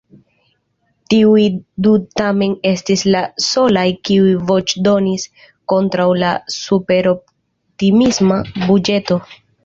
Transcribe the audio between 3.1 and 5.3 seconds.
la solaj, kiuj voĉdonis